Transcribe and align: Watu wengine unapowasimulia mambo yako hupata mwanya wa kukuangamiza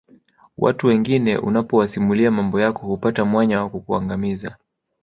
Watu 0.57 0.87
wengine 0.87 1.37
unapowasimulia 1.37 2.31
mambo 2.31 2.59
yako 2.61 2.87
hupata 2.87 3.25
mwanya 3.25 3.61
wa 3.61 3.69
kukuangamiza 3.69 4.57